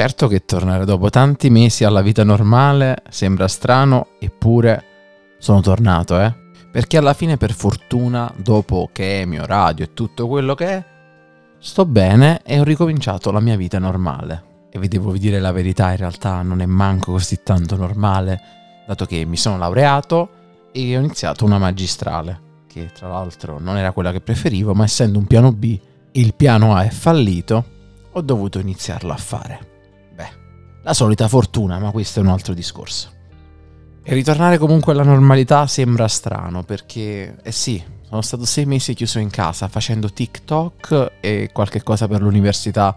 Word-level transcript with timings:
Certo 0.00 0.28
che 0.28 0.46
tornare 0.46 0.86
dopo 0.86 1.10
tanti 1.10 1.50
mesi 1.50 1.84
alla 1.84 2.00
vita 2.00 2.24
normale 2.24 3.02
sembra 3.10 3.46
strano, 3.48 4.12
eppure 4.18 4.82
sono 5.36 5.60
tornato, 5.60 6.18
eh. 6.18 6.32
Perché 6.72 6.96
alla 6.96 7.12
fine, 7.12 7.36
per 7.36 7.52
fortuna, 7.52 8.32
dopo 8.34 8.88
chemio, 8.94 9.44
radio 9.44 9.84
e 9.84 9.92
tutto 9.92 10.26
quello 10.26 10.54
che 10.54 10.66
è, 10.66 10.84
sto 11.58 11.84
bene 11.84 12.40
e 12.44 12.58
ho 12.58 12.64
ricominciato 12.64 13.30
la 13.30 13.40
mia 13.40 13.58
vita 13.58 13.78
normale. 13.78 14.68
E 14.70 14.78
vi 14.78 14.88
devo 14.88 15.12
dire 15.18 15.38
la 15.38 15.52
verità, 15.52 15.90
in 15.90 15.98
realtà 15.98 16.40
non 16.40 16.62
è 16.62 16.66
manco 16.66 17.12
così 17.12 17.42
tanto 17.42 17.76
normale, 17.76 18.40
dato 18.86 19.04
che 19.04 19.26
mi 19.26 19.36
sono 19.36 19.58
laureato 19.58 20.30
e 20.72 20.96
ho 20.96 21.00
iniziato 21.00 21.44
una 21.44 21.58
magistrale, 21.58 22.40
che 22.66 22.90
tra 22.90 23.08
l'altro 23.08 23.58
non 23.58 23.76
era 23.76 23.92
quella 23.92 24.12
che 24.12 24.22
preferivo, 24.22 24.72
ma 24.72 24.84
essendo 24.84 25.18
un 25.18 25.26
piano 25.26 25.52
B 25.52 25.78
il 26.12 26.32
piano 26.32 26.74
A 26.74 26.84
è 26.84 26.90
fallito, 26.90 27.64
ho 28.12 28.20
dovuto 28.22 28.58
iniziarlo 28.58 29.12
a 29.12 29.18
fare. 29.18 29.69
La 30.82 30.94
solita 30.94 31.28
fortuna, 31.28 31.78
ma 31.78 31.90
questo 31.90 32.20
è 32.20 32.22
un 32.22 32.28
altro 32.28 32.54
discorso. 32.54 33.10
E 34.02 34.14
ritornare 34.14 34.56
comunque 34.58 34.92
alla 34.92 35.02
normalità 35.02 35.66
sembra 35.66 36.08
strano 36.08 36.62
perché, 36.62 37.36
eh 37.42 37.52
sì, 37.52 37.82
sono 38.08 38.22
stato 38.22 38.44
sei 38.44 38.64
mesi 38.64 38.94
chiuso 38.94 39.18
in 39.18 39.30
casa 39.30 39.68
facendo 39.68 40.10
TikTok 40.10 41.12
e 41.20 41.50
qualche 41.52 41.82
cosa 41.82 42.08
per 42.08 42.22
l'università, 42.22 42.96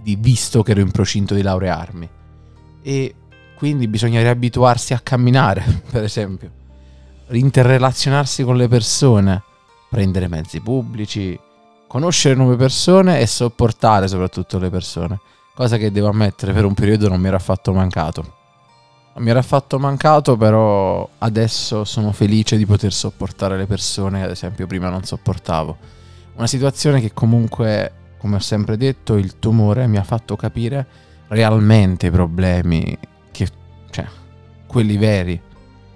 di, 0.00 0.16
visto 0.16 0.62
che 0.62 0.70
ero 0.72 0.80
in 0.80 0.90
procinto 0.90 1.34
di 1.34 1.42
laurearmi. 1.42 2.08
E 2.82 3.14
quindi 3.56 3.88
bisogna 3.88 4.20
riabituarsi 4.20 4.92
a 4.92 5.00
camminare, 5.00 5.82
per 5.90 6.04
esempio, 6.04 6.50
interrelazionarsi 7.30 8.44
con 8.44 8.56
le 8.56 8.68
persone, 8.68 9.42
prendere 9.88 10.28
mezzi 10.28 10.60
pubblici, 10.60 11.38
conoscere 11.88 12.34
nuove 12.34 12.56
persone 12.56 13.20
e 13.20 13.26
sopportare 13.26 14.06
soprattutto 14.06 14.58
le 14.58 14.70
persone, 14.70 15.20
cosa 15.54 15.76
che 15.76 15.92
devo 15.92 16.08
ammettere 16.08 16.52
per 16.52 16.64
un 16.64 16.74
periodo 16.74 17.08
non 17.08 17.20
mi 17.20 17.28
era 17.28 17.36
affatto 17.36 17.72
mancato. 17.72 18.40
Mi 19.14 19.28
era 19.28 19.40
affatto 19.40 19.78
mancato, 19.78 20.36
però 20.36 21.06
adesso 21.18 21.84
sono 21.84 22.12
felice 22.12 22.56
di 22.56 22.64
poter 22.64 22.92
sopportare 22.92 23.58
le 23.58 23.66
persone 23.66 24.20
che 24.20 24.24
ad 24.24 24.30
esempio 24.30 24.66
prima 24.66 24.88
non 24.88 25.04
sopportavo. 25.04 25.76
Una 26.36 26.46
situazione 26.46 27.00
che 27.00 27.12
comunque, 27.12 27.92
come 28.18 28.36
ho 28.36 28.40
sempre 28.40 28.78
detto, 28.78 29.16
il 29.16 29.38
tumore 29.38 29.86
mi 29.86 29.98
ha 29.98 30.02
fatto 30.02 30.34
capire 30.34 30.86
realmente 31.28 32.06
i 32.06 32.10
problemi, 32.10 32.96
che, 33.30 33.48
cioè, 33.90 34.06
quelli 34.66 34.96
veri, 34.96 35.40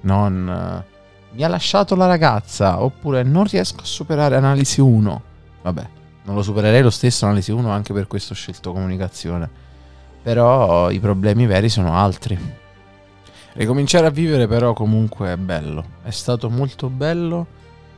non... 0.03 0.85
Uh, 0.85 0.95
mi 1.35 1.43
ha 1.43 1.49
lasciato 1.49 1.95
la 1.95 2.07
ragazza, 2.07 2.83
oppure 2.83 3.23
non 3.23 3.45
riesco 3.45 3.81
a 3.81 3.85
superare 3.85 4.37
analisi 4.37 4.81
1. 4.81 5.23
Vabbè, 5.63 5.89
non 6.27 6.35
lo 6.35 6.43
supererei 6.43 6.83
lo 6.83 6.91
stesso 6.91 7.25
analisi 7.25 7.53
1, 7.53 7.71
anche 7.71 7.93
per 7.93 8.07
questo 8.09 8.35
scelto 8.35 8.73
comunicazione. 8.73 9.49
Però 10.23 10.91
i 10.91 10.99
problemi 10.99 11.47
veri 11.47 11.69
sono 11.69 11.97
altri. 11.97 12.39
Ricominciare 13.53 14.07
a 14.07 14.11
vivere 14.11 14.47
però 14.47 14.73
comunque 14.75 15.33
è 15.33 15.37
bello, 15.37 15.85
è 16.03 16.11
stato 16.11 16.51
molto 16.51 16.91
bello 16.91 17.47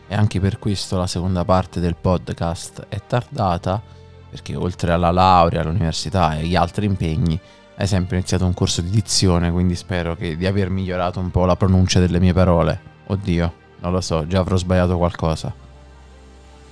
e 0.07 0.15
anche 0.15 0.39
per 0.39 0.59
questo 0.59 0.97
la 0.97 1.07
seconda 1.07 1.45
parte 1.45 1.81
del 1.81 1.97
podcast 1.97 2.87
è 2.89 3.01
tardata 3.05 3.83
perché 4.31 4.55
oltre 4.55 4.93
alla 4.93 5.11
laurea, 5.11 5.63
all'università 5.63 6.37
e 6.37 6.41
agli 6.41 6.55
altri 6.55 6.87
impegni 6.87 7.41
hai 7.77 7.87
sempre 7.87 8.17
iniziato 8.19 8.45
un 8.45 8.55
corso 8.55 8.83
di 8.83 8.91
dizione, 8.91 9.51
quindi 9.51 9.75
spero 9.75 10.15
che, 10.15 10.37
di 10.37 10.47
aver 10.47 10.69
migliorato 10.69 11.19
un 11.19 11.31
po' 11.31 11.45
la 11.45 11.57
pronuncia 11.57 11.99
delle 11.99 12.21
mie 12.21 12.33
parole. 12.33 12.81
Oddio, 13.07 13.53
non 13.81 13.93
lo 13.93 14.01
so, 14.01 14.27
già 14.27 14.41
avrò 14.41 14.57
sbagliato 14.57 14.97
qualcosa. 14.97 15.67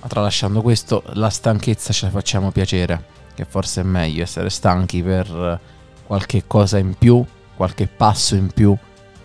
Tralasciando 0.05 0.61
questo, 0.61 1.03
la 1.13 1.29
stanchezza 1.29 1.93
ce 1.93 2.05
la 2.05 2.11
facciamo 2.11 2.51
piacere, 2.51 3.03
che 3.33 3.45
forse 3.45 3.81
è 3.81 3.83
meglio 3.83 4.23
essere 4.23 4.49
stanchi 4.49 5.01
per 5.01 5.59
qualche 6.05 6.43
cosa 6.47 6.77
in 6.77 6.93
più 6.97 7.25
qualche 7.57 7.87
passo 7.87 8.35
in 8.35 8.47
più 8.51 8.77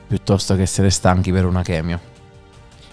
piuttosto 0.08 0.56
che 0.56 0.62
essere 0.62 0.90
stanchi 0.90 1.30
per 1.30 1.44
una 1.44 1.62
chemio. 1.62 2.00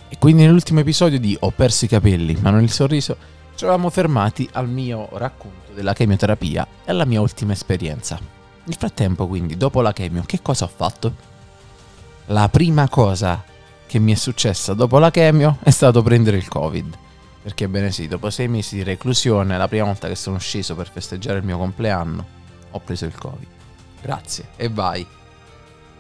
E 0.10 0.18
quindi 0.20 0.44
nell'ultimo 0.44 0.82
episodio 0.82 1.20
di 1.20 1.36
Ho 1.42 1.52
perso 1.52 1.86
i 1.86 1.88
capelli 1.88 2.38
ma 2.42 2.50
non 2.50 2.62
il 2.62 2.72
sorriso 2.72 3.16
ci 3.56 3.66
eravamo 3.66 3.90
fermati 3.90 4.48
al 4.54 4.70
mio 4.70 5.10
racconto 5.14 5.74
della 5.74 5.94
chemioterapia 5.94 6.66
e 6.86 6.92
alla 6.92 7.06
mia 7.06 7.20
ultima 7.20 7.52
esperienza. 7.52 8.18
Nel 8.64 8.76
frattempo 8.78 9.28
quindi, 9.28 9.58
dopo 9.58 9.82
la 9.82 9.92
chemio, 9.92 10.24
che 10.26 10.42
cosa 10.42 10.64
ho 10.64 10.72
fatto? 10.74 11.14
La 12.28 12.48
prima 12.48 12.88
cosa 12.88 13.44
che 13.86 14.00
mi 14.00 14.14
è 14.14 14.16
successa 14.16 14.74
dopo 14.74 14.98
la 14.98 15.12
chemio 15.12 15.58
è 15.62 15.72
stato 15.72 16.02
prendere 16.02 16.38
il 16.38 16.48
covid. 16.48 16.98
Perché 17.42 17.68
bene 17.68 17.92
sì, 17.92 18.08
dopo 18.08 18.30
sei 18.30 18.48
mesi 18.48 18.76
di 18.76 18.84
reclusione, 18.84 19.58
la 19.58 19.68
prima 19.68 19.86
volta 19.86 20.08
che 20.08 20.16
sono 20.16 20.38
sceso 20.40 20.76
per 20.76 20.90
festeggiare 20.90 21.40
il 21.40 21.46
mio 21.46 21.58
compleanno, 21.58 22.26
ho 22.72 22.80
preso 22.80 23.06
il 23.06 23.16
covid. 23.18 23.48
Grazie 24.02 24.50
e 24.56 24.70
vai. 24.70 25.06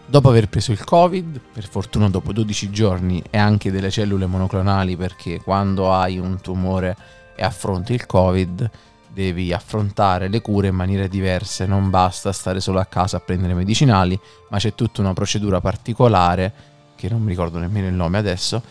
Dopo 0.09 0.29
aver 0.29 0.49
preso 0.49 0.71
il 0.71 0.83
Covid, 0.83 1.39
per 1.53 1.69
fortuna 1.69 2.09
dopo 2.09 2.33
12 2.33 2.71
giorni 2.71 3.21
e 3.29 3.37
anche 3.37 3.69
delle 3.69 3.91
cellule 3.91 4.25
monoclonali, 4.25 4.97
perché 4.97 5.39
quando 5.39 5.93
hai 5.93 6.17
un 6.17 6.41
tumore 6.41 6.97
e 7.35 7.43
affronti 7.43 7.93
il 7.93 8.07
Covid, 8.07 8.71
devi 9.07 9.53
affrontare 9.53 10.27
le 10.27 10.41
cure 10.41 10.69
in 10.69 10.73
maniere 10.73 11.09
diverse, 11.09 11.67
non 11.67 11.91
basta 11.91 12.31
stare 12.31 12.59
solo 12.59 12.79
a 12.79 12.85
casa 12.85 13.17
a 13.17 13.19
prendere 13.19 13.53
medicinali, 13.53 14.19
ma 14.49 14.57
c'è 14.57 14.73
tutta 14.73 15.01
una 15.01 15.13
procedura 15.13 15.61
particolare, 15.61 16.53
che 16.95 17.07
non 17.07 17.21
mi 17.21 17.29
ricordo 17.29 17.59
nemmeno 17.59 17.85
il 17.85 17.93
nome 17.93 18.17
adesso, 18.17 18.63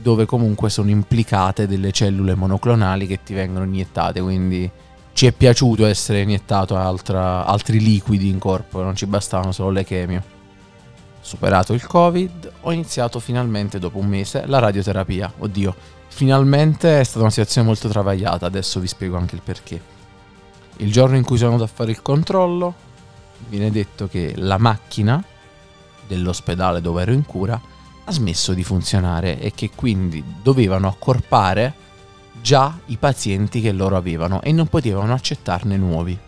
dove 0.00 0.26
comunque 0.26 0.70
sono 0.70 0.90
implicate 0.90 1.66
delle 1.66 1.92
cellule 1.92 2.34
monoclonali 2.34 3.06
che 3.06 3.20
ti 3.22 3.32
vengono 3.32 3.64
iniettate, 3.64 4.20
quindi 4.20 4.70
ci 5.12 5.26
è 5.26 5.32
piaciuto 5.32 5.86
essere 5.86 6.22
iniettato 6.22 6.76
altra, 6.76 7.46
altri 7.46 7.78
liquidi 7.78 8.28
in 8.28 8.38
corpo, 8.38 8.82
non 8.82 8.96
ci 8.96 9.06
bastavano 9.06 9.52
solo 9.52 9.70
le 9.70 9.84
chemio. 9.84 10.22
Superato 11.20 11.72
il 11.72 11.86
Covid, 11.86 12.52
ho 12.62 12.72
iniziato 12.72 13.20
finalmente 13.20 13.78
dopo 13.78 13.98
un 13.98 14.06
mese 14.06 14.44
la 14.46 14.58
radioterapia. 14.58 15.32
Oddio, 15.38 15.74
finalmente 16.08 17.00
è 17.00 17.04
stata 17.04 17.20
una 17.20 17.30
situazione 17.30 17.66
molto 17.66 17.88
travagliata, 17.88 18.44
adesso 18.44 18.80
vi 18.80 18.88
spiego 18.88 19.16
anche 19.16 19.36
il 19.36 19.42
perché. 19.42 19.80
Il 20.78 20.90
giorno 20.90 21.16
in 21.16 21.24
cui 21.24 21.38
sono 21.38 21.52
andato 21.52 21.70
a 21.70 21.74
fare 21.74 21.92
il 21.92 22.02
controllo, 22.02 22.74
viene 23.48 23.70
detto 23.70 24.08
che 24.08 24.34
la 24.36 24.58
macchina 24.58 25.22
dell'ospedale 26.06 26.80
dove 26.80 27.02
ero 27.02 27.12
in 27.12 27.24
cura 27.24 27.58
ha 28.04 28.12
smesso 28.12 28.52
di 28.52 28.62
funzionare 28.62 29.38
e 29.40 29.52
che 29.54 29.70
quindi 29.74 30.22
dovevano 30.42 30.88
accorpare 30.88 31.74
già 32.40 32.78
i 32.86 32.96
pazienti 32.96 33.60
che 33.60 33.72
loro 33.72 33.96
avevano 33.96 34.42
e 34.42 34.52
non 34.52 34.66
potevano 34.66 35.14
accettarne 35.14 35.76
nuovi. 35.76 36.18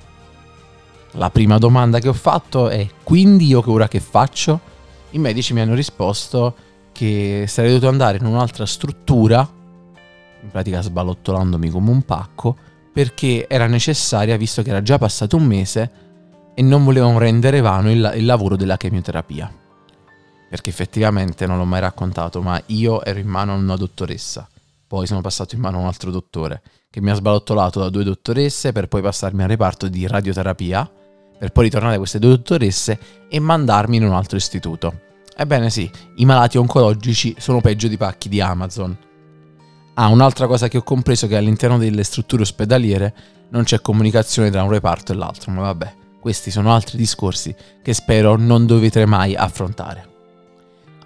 La 1.13 1.31
prima 1.31 1.59
domanda 1.59 1.99
che 1.99 2.09
ho 2.09 2.15
fatto 2.15 2.69
è 2.69 2.89
quindi 3.03 3.47
io 3.47 3.63
che 3.63 3.71
ora 3.71 3.89
che 3.89 4.01
faccio? 4.01 4.75
i 5.11 5.19
medici 5.19 5.53
mi 5.53 5.61
hanno 5.61 5.75
risposto 5.75 6.55
che 6.93 7.45
sarei 7.49 7.71
dovuto 7.71 7.89
andare 7.89 8.19
in 8.19 8.27
un'altra 8.27 8.67
struttura, 8.67 9.49
in 10.43 10.51
pratica 10.51 10.81
sbalottolandomi 10.81 11.71
come 11.71 11.91
un 11.91 12.03
pacco, 12.03 12.57
perché 12.93 13.47
era 13.49 13.67
necessaria 13.67 14.37
visto 14.37 14.63
che 14.63 14.71
era 14.71 14.83
già 14.83 14.99
passato 14.99 15.37
un 15.37 15.45
mese 15.45 15.91
e 16.55 16.63
non 16.63 16.85
volevano 16.85 17.19
rendere 17.19 17.61
vano 17.61 17.91
il, 17.91 18.13
il 18.17 18.25
lavoro 18.25 18.57
della 18.57 18.77
chemioterapia. 18.77 19.53
Perché 20.49 20.71
effettivamente 20.71 21.47
non 21.47 21.59
l'ho 21.59 21.65
mai 21.65 21.81
raccontato, 21.81 22.41
ma 22.41 22.61
io 22.67 23.05
ero 23.05 23.19
in 23.19 23.27
mano 23.27 23.53
a 23.53 23.57
una 23.57 23.77
dottoressa, 23.77 24.49
poi 24.87 25.07
sono 25.07 25.21
passato 25.21 25.55
in 25.55 25.61
mano 25.61 25.79
a 25.79 25.81
un 25.81 25.87
altro 25.87 26.11
dottore, 26.11 26.63
che 26.89 27.01
mi 27.01 27.11
ha 27.11 27.15
sbalottolato 27.15 27.81
da 27.81 27.89
due 27.89 28.05
dottoresse 28.05 28.73
per 28.73 28.87
poi 28.87 29.03
passarmi 29.03 29.43
al 29.43 29.49
reparto 29.49 29.89
di 29.89 30.07
radioterapia, 30.07 30.91
per 31.39 31.51
poi 31.51 31.65
ritornare 31.65 31.93
da 31.95 31.99
queste 31.99 32.19
due 32.19 32.31
dottoresse 32.31 32.99
e 33.29 33.39
mandarmi 33.41 33.97
in 33.97 34.05
un 34.05 34.13
altro 34.13 34.37
istituto. 34.37 35.01
Ebbene 35.37 35.69
sì, 35.69 35.91
i 36.17 36.25
malati 36.25 36.57
oncologici 36.57 37.35
sono 37.39 37.61
peggio 37.61 37.89
di 37.89 37.99
pacchi 37.99 38.29
di 38.29 38.41
Amazon. 38.41 38.97
Ah, 39.95 40.09
un'altra 40.09 40.47
cosa 40.47 40.69
che 40.69 40.79
ho 40.79 40.83
compreso 40.83 41.27
è 41.27 41.29
che 41.29 41.37
all'interno 41.37 41.77
delle 41.77 42.05
strutture 42.05 42.43
ospedaliere 42.43 43.15
non 43.51 43.65
c'è 43.65 43.81
comunicazione 43.81 44.51
tra 44.51 44.63
un 44.63 44.71
reparto 44.71 45.13
e 45.13 45.17
l'altro, 45.17 45.53
ma 45.53 45.63
vabbè, 45.63 45.95
questi 46.21 46.51
sono 46.51 46.73
altri 46.73 46.97
discorsi 46.97 47.55
che 47.83 47.93
spero 47.93 48.37
non 48.37 48.65
dovete 48.65 49.05
mai 49.05 49.35
affrontare. 49.35 50.15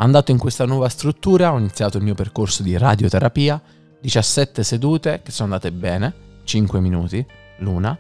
Andato 0.02 0.30
in 0.30 0.38
questa 0.38 0.64
nuova 0.64 0.88
struttura 0.88 1.52
ho 1.52 1.58
iniziato 1.58 1.98
il 1.98 2.02
mio 2.02 2.14
percorso 2.14 2.62
di 2.62 2.76
radioterapia, 2.78 3.60
17 4.00 4.62
sedute 4.62 5.20
che 5.22 5.30
sono 5.30 5.52
andate 5.52 5.72
bene, 5.72 6.14
5 6.44 6.80
minuti 6.80 7.24
l'una, 7.58 7.98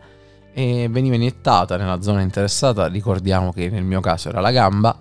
e 0.54 0.88
veniva 0.90 1.16
iniettata 1.16 1.76
nella 1.76 2.00
zona 2.00 2.22
interessata, 2.22 2.86
ricordiamo 2.86 3.52
che 3.52 3.68
nel 3.68 3.84
mio 3.84 4.00
caso 4.00 4.30
era 4.30 4.40
la 4.40 4.50
gamba, 4.50 4.98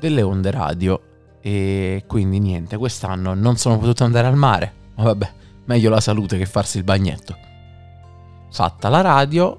delle 0.00 0.22
onde 0.22 0.50
radio. 0.50 1.00
E 1.40 2.02
quindi 2.08 2.40
niente, 2.40 2.76
quest'anno 2.76 3.32
non 3.34 3.56
sono 3.56 3.78
potuto 3.78 4.02
andare 4.02 4.26
al 4.26 4.36
mare, 4.36 4.72
ma 4.96 5.04
vabbè, 5.04 5.32
meglio 5.66 5.88
la 5.88 6.00
salute 6.00 6.36
che 6.36 6.46
farsi 6.46 6.78
il 6.78 6.84
bagnetto. 6.84 7.36
Fatta 8.50 8.88
la 8.88 9.02
radio, 9.02 9.56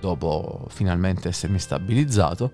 dopo 0.00 0.66
finalmente 0.68 1.28
essermi 1.28 1.60
stabilizzato, 1.60 2.52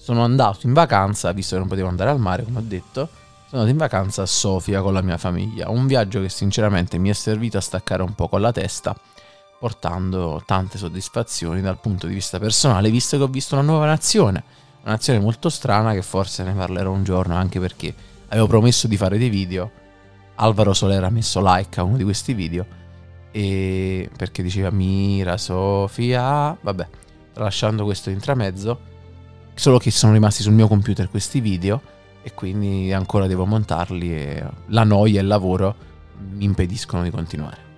sono 0.00 0.24
andato 0.24 0.66
in 0.66 0.72
vacanza, 0.72 1.30
visto 1.32 1.52
che 1.52 1.60
non 1.60 1.68
potevo 1.68 1.88
andare 1.88 2.08
al 2.08 2.18
mare, 2.18 2.42
come 2.42 2.60
ho 2.60 2.64
detto, 2.64 3.06
sono 3.48 3.62
andato 3.62 3.68
in 3.68 3.76
vacanza 3.76 4.22
a 4.22 4.26
Sofia 4.26 4.80
con 4.80 4.94
la 4.94 5.02
mia 5.02 5.18
famiglia, 5.18 5.68
un 5.68 5.86
viaggio 5.86 6.22
che 6.22 6.30
sinceramente 6.30 6.96
mi 6.96 7.10
è 7.10 7.12
servito 7.12 7.58
a 7.58 7.60
staccare 7.60 8.02
un 8.02 8.14
po' 8.14 8.26
con 8.26 8.40
la 8.40 8.50
testa, 8.50 8.98
portando 9.58 10.42
tante 10.46 10.78
soddisfazioni 10.78 11.60
dal 11.60 11.78
punto 11.78 12.06
di 12.06 12.14
vista 12.14 12.38
personale, 12.38 12.90
visto 12.90 13.18
che 13.18 13.24
ho 13.24 13.28
visto 13.28 13.56
una 13.56 13.64
nuova 13.64 13.84
nazione, 13.84 14.42
una 14.80 14.92
nazione 14.92 15.20
molto 15.20 15.50
strana 15.50 15.92
che 15.92 16.00
forse 16.00 16.44
ne 16.44 16.54
parlerò 16.54 16.90
un 16.90 17.04
giorno, 17.04 17.36
anche 17.36 17.60
perché 17.60 17.94
avevo 18.28 18.46
promesso 18.46 18.88
di 18.88 18.96
fare 18.96 19.18
dei 19.18 19.28
video. 19.28 19.70
Alvaro 20.36 20.72
Soler 20.72 21.04
ha 21.04 21.10
messo 21.10 21.42
like 21.42 21.78
a 21.78 21.82
uno 21.82 21.98
di 21.98 22.04
questi 22.04 22.32
video 22.32 22.64
e 23.30 24.08
perché 24.16 24.42
diceva 24.42 24.70
Mira, 24.70 25.36
Sofia, 25.36 26.56
vabbè, 26.58 26.88
tralasciando 27.34 27.84
questo 27.84 28.08
intramezzo, 28.08 28.88
solo 29.54 29.78
che 29.78 29.90
sono 29.90 30.12
rimasti 30.12 30.42
sul 30.42 30.52
mio 30.52 30.68
computer 30.68 31.08
questi 31.08 31.40
video 31.40 31.80
e 32.22 32.34
quindi 32.34 32.92
ancora 32.92 33.26
devo 33.26 33.46
montarli 33.46 34.14
e 34.14 34.44
la 34.66 34.84
noia 34.84 35.20
e 35.20 35.22
il 35.22 35.28
lavoro 35.28 35.74
mi 36.18 36.44
impediscono 36.44 37.02
di 37.02 37.10
continuare. 37.10 37.68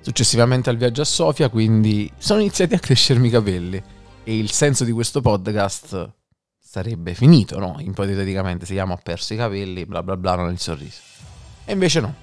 Successivamente 0.00 0.68
al 0.68 0.76
viaggio 0.76 1.02
a 1.02 1.06
Sofia, 1.06 1.48
quindi 1.48 2.10
sono 2.18 2.40
iniziati 2.40 2.74
a 2.74 2.78
crescermi 2.78 3.28
i 3.28 3.30
capelli 3.30 3.82
e 4.24 4.38
il 4.38 4.50
senso 4.50 4.84
di 4.84 4.92
questo 4.92 5.20
podcast 5.20 6.10
sarebbe 6.58 7.14
finito, 7.14 7.58
no? 7.58 7.76
Ipoteticamente 7.78 8.66
si 8.66 8.72
chiama 8.72 8.94
Ho 8.94 9.00
perso 9.02 9.34
i 9.34 9.36
capelli, 9.36 9.84
bla 9.84 10.02
bla 10.02 10.16
bla, 10.16 10.36
non 10.36 10.50
il 10.50 10.58
sorriso. 10.58 11.00
E 11.64 11.72
invece 11.72 12.00
no, 12.00 12.14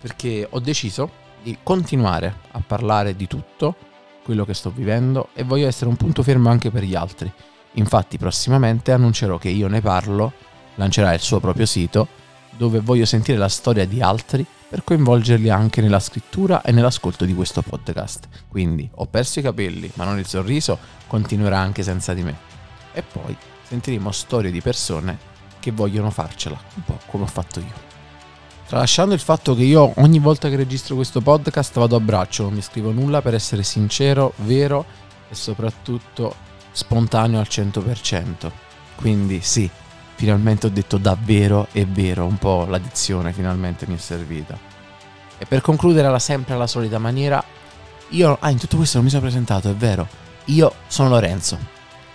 perché 0.00 0.46
ho 0.48 0.58
deciso 0.58 1.10
di 1.42 1.58
continuare 1.62 2.34
a 2.52 2.62
parlare 2.66 3.14
di 3.14 3.26
tutto 3.26 3.76
quello 4.24 4.44
che 4.44 4.54
sto 4.54 4.70
vivendo 4.70 5.28
e 5.34 5.44
voglio 5.44 5.66
essere 5.66 5.88
un 5.88 5.96
punto 5.96 6.22
fermo 6.22 6.48
anche 6.50 6.70
per 6.70 6.82
gli 6.82 6.94
altri. 6.94 7.32
Infatti 7.74 8.18
prossimamente 8.18 8.92
annuncerò 8.92 9.38
che 9.38 9.48
io 9.48 9.68
ne 9.68 9.80
parlo, 9.80 10.32
lancerà 10.74 11.12
il 11.14 11.20
suo 11.20 11.40
proprio 11.40 11.66
sito, 11.66 12.08
dove 12.56 12.80
voglio 12.80 13.04
sentire 13.04 13.38
la 13.38 13.48
storia 13.48 13.86
di 13.86 14.02
altri 14.02 14.44
per 14.68 14.84
coinvolgerli 14.84 15.50
anche 15.50 15.80
nella 15.80 15.98
scrittura 15.98 16.62
e 16.62 16.72
nell'ascolto 16.72 17.24
di 17.24 17.34
questo 17.34 17.62
podcast. 17.62 18.28
Quindi 18.48 18.88
ho 18.94 19.06
perso 19.06 19.40
i 19.40 19.42
capelli, 19.42 19.90
ma 19.94 20.04
non 20.04 20.18
il 20.18 20.26
sorriso, 20.26 20.78
continuerà 21.06 21.58
anche 21.58 21.82
senza 21.82 22.12
di 22.14 22.22
me. 22.22 22.36
E 22.92 23.02
poi 23.02 23.36
sentiremo 23.62 24.10
storie 24.10 24.50
di 24.50 24.60
persone 24.60 25.18
che 25.60 25.70
vogliono 25.70 26.10
farcela, 26.10 26.58
un 26.74 26.82
po' 26.84 26.98
come 27.06 27.24
ho 27.24 27.28
fatto 27.28 27.60
io. 27.60 27.88
Tralasciando 28.66 29.14
il 29.14 29.20
fatto 29.20 29.54
che 29.54 29.64
io 29.64 29.92
ogni 29.96 30.20
volta 30.20 30.48
che 30.48 30.56
registro 30.56 30.94
questo 30.94 31.20
podcast 31.20 31.76
vado 31.78 31.96
a 31.96 32.00
braccio, 32.00 32.44
non 32.44 32.54
mi 32.54 32.62
scrivo 32.62 32.92
nulla 32.92 33.20
per 33.20 33.34
essere 33.34 33.64
sincero, 33.64 34.32
vero 34.36 34.84
e 35.28 35.34
soprattutto 35.34 36.48
spontaneo 36.72 37.40
al 37.40 37.46
100%. 37.48 38.50
Quindi 38.96 39.40
sì, 39.40 39.68
finalmente 40.14 40.66
ho 40.66 40.70
detto 40.70 40.98
davvero 40.98 41.68
è 41.72 41.86
vero, 41.86 42.26
un 42.26 42.36
po' 42.36 42.66
l'addizione 42.66 43.32
finalmente 43.32 43.86
mi 43.86 43.94
è 43.94 43.98
servita. 43.98 44.58
E 45.38 45.46
per 45.46 45.60
concludere 45.60 46.06
alla 46.06 46.18
sempre 46.18 46.54
alla 46.54 46.66
solita 46.66 46.98
maniera, 46.98 47.42
io, 48.10 48.36
ah 48.40 48.50
in 48.50 48.58
tutto 48.58 48.76
questo 48.76 48.96
non 48.96 49.06
mi 49.06 49.10
sono 49.10 49.22
presentato, 49.22 49.70
è 49.70 49.74
vero, 49.74 50.06
io 50.46 50.74
sono 50.86 51.08
Lorenzo, 51.08 51.58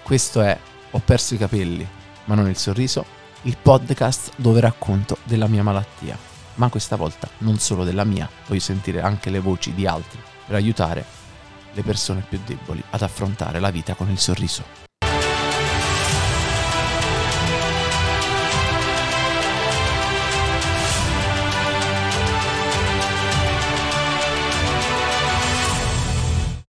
questo 0.03 0.41
è 0.41 0.57
ho 0.91 1.01
perso 1.03 1.33
i 1.33 1.37
capelli, 1.37 1.87
ma 2.25 2.35
non 2.35 2.47
il 2.47 2.57
sorriso, 2.57 3.05
il 3.43 3.57
podcast 3.61 4.31
dove 4.37 4.59
racconto 4.59 5.17
della 5.23 5.47
mia 5.47 5.63
malattia. 5.63 6.17
Ma 6.55 6.69
questa 6.69 6.95
volta 6.95 7.27
non 7.39 7.59
solo 7.59 7.83
della 7.83 8.05
mia, 8.05 8.29
voglio 8.47 8.61
sentire 8.61 9.01
anche 9.01 9.29
le 9.29 9.39
voci 9.39 9.73
di 9.73 9.85
altri 9.85 10.19
per 10.45 10.55
aiutare 10.55 11.24
le 11.75 11.83
persone 11.83 12.25
più 12.27 12.39
deboli 12.45 12.83
ad 12.91 13.01
affrontare 13.01 13.59
la 13.59 13.69
vita 13.69 13.93
con 13.93 14.09
il 14.09 14.17
sorriso. 14.17 14.84